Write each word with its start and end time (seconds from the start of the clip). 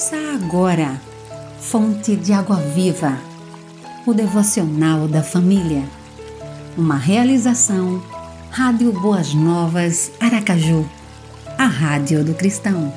Ouça 0.00 0.16
agora, 0.34 0.98
Fonte 1.60 2.16
de 2.16 2.32
Água 2.32 2.56
Viva, 2.56 3.18
o 4.06 4.14
devocional 4.14 5.06
da 5.06 5.22
família. 5.22 5.84
Uma 6.74 6.96
realização, 6.96 8.02
Rádio 8.50 8.92
Boas 8.92 9.34
Novas, 9.34 10.10
Aracaju, 10.18 10.88
a 11.58 11.66
Rádio 11.66 12.24
do 12.24 12.32
Cristão. 12.32 12.90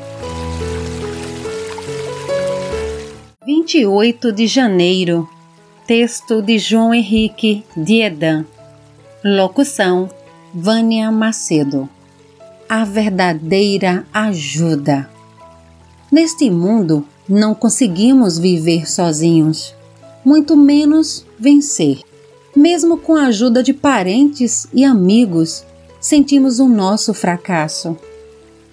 28 3.46 4.32
de 4.32 4.48
janeiro, 4.48 5.28
texto 5.86 6.42
de 6.42 6.58
João 6.58 6.94
Henrique 6.94 7.66
de 7.76 8.00
Edan, 8.00 8.46
locução 9.26 10.10
Vânia 10.54 11.12
Macedo. 11.12 11.90
A 12.70 12.86
verdadeira 12.86 14.06
ajuda. 14.14 15.13
Neste 16.14 16.48
mundo, 16.48 17.04
não 17.28 17.56
conseguimos 17.56 18.38
viver 18.38 18.88
sozinhos, 18.88 19.74
muito 20.24 20.56
menos 20.56 21.26
vencer. 21.40 22.02
Mesmo 22.56 23.00
com 23.00 23.16
a 23.16 23.26
ajuda 23.26 23.64
de 23.64 23.74
parentes 23.74 24.68
e 24.72 24.84
amigos, 24.84 25.66
sentimos 26.00 26.60
o 26.60 26.70
nosso 26.70 27.16
fracasso. 27.16 27.98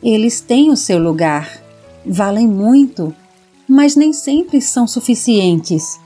Eles 0.02 0.42
têm 0.42 0.70
o 0.70 0.76
seu 0.76 0.98
lugar, 0.98 1.64
valem 2.04 2.46
muito, 2.46 3.16
mas 3.66 3.96
nem 3.96 4.12
sempre 4.12 4.60
são 4.60 4.86
suficientes. 4.86 5.98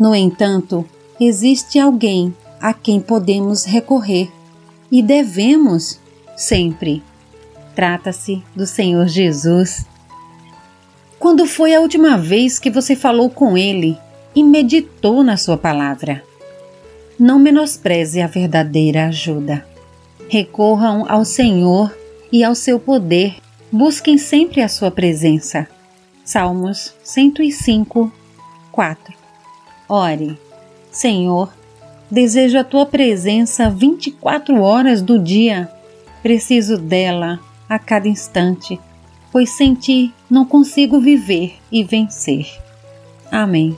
No 0.00 0.14
entanto, 0.14 0.82
existe 1.20 1.78
alguém 1.78 2.34
a 2.58 2.72
quem 2.72 3.02
podemos 3.02 3.64
recorrer 3.64 4.32
e 4.90 5.02
devemos 5.02 6.00
sempre. 6.38 7.02
Trata-se 7.74 8.42
do 8.56 8.66
Senhor 8.66 9.06
Jesus. 9.08 9.92
Quando 11.24 11.46
foi 11.46 11.74
a 11.74 11.80
última 11.80 12.18
vez 12.18 12.58
que 12.58 12.70
você 12.70 12.94
falou 12.94 13.30
com 13.30 13.56
Ele 13.56 13.96
e 14.34 14.44
meditou 14.44 15.24
na 15.24 15.38
Sua 15.38 15.56
palavra? 15.56 16.22
Não 17.18 17.38
menospreze 17.38 18.20
a 18.20 18.26
verdadeira 18.26 19.06
ajuda. 19.06 19.66
Recorram 20.28 21.06
ao 21.08 21.24
Senhor 21.24 21.96
e 22.30 22.44
ao 22.44 22.54
seu 22.54 22.78
poder. 22.78 23.36
Busquem 23.72 24.18
sempre 24.18 24.60
a 24.60 24.68
Sua 24.68 24.90
presença. 24.90 25.66
Salmos 26.22 26.94
105, 27.02 28.12
4. 28.70 29.14
Ore, 29.88 30.38
Senhor, 30.92 31.50
desejo 32.10 32.58
a 32.58 32.64
Tua 32.64 32.84
presença 32.84 33.70
24 33.70 34.60
horas 34.60 35.00
do 35.00 35.18
dia. 35.18 35.70
Preciso 36.22 36.76
dela 36.76 37.40
a 37.66 37.78
cada 37.78 38.08
instante 38.08 38.78
pois 39.34 39.50
sem 39.50 39.74
ti 39.74 40.14
não 40.30 40.44
consigo 40.44 41.00
viver 41.00 41.56
e 41.72 41.82
vencer. 41.82 42.46
Amém. 43.32 43.76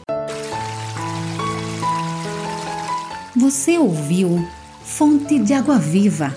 Você 3.34 3.78
ouviu 3.78 4.46
Fonte 4.84 5.38
de 5.38 5.54
Água 5.54 5.78
Viva, 5.78 6.36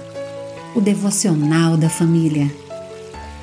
o 0.74 0.80
devocional 0.80 1.76
da 1.76 1.90
família. 1.90 2.50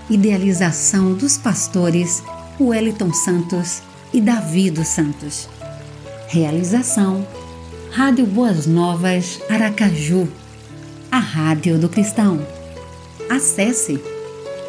Idealização 0.08 1.12
dos 1.12 1.36
pastores 1.36 2.22
Wellington 2.58 3.12
Santos 3.12 3.82
e 4.14 4.20
Davi 4.22 4.70
dos 4.70 4.88
Santos. 4.88 5.46
Realização 6.28 7.26
Rádio 7.90 8.24
Boas 8.24 8.66
Novas 8.66 9.42
Aracaju, 9.50 10.26
a 11.12 11.18
Rádio 11.18 11.78
do 11.78 11.90
Cristão. 11.90 12.40
Acesse 13.28 14.15